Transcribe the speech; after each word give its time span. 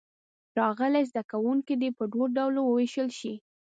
راغلي 0.59 1.03
زده 1.09 1.23
کوونکي 1.31 1.73
دې 1.81 1.89
په 1.97 2.03
دوو 2.11 2.25
ډلو 2.37 2.61
ووېشل 2.65 3.09
شي. 3.19 3.33